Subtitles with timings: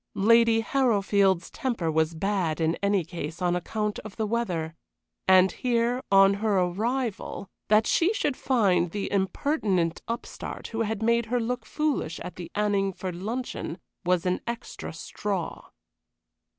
[0.15, 4.73] Lady Harrowfield's temper was bad in any case on account of the weather,
[5.27, 11.27] and here, on her arrival, that she should find the impertinent upstart who had made
[11.27, 15.69] her look foolish at the Anningford luncheon, was an extra straw.